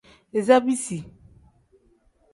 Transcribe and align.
Iza 0.39 0.55
bisi. 0.65 0.97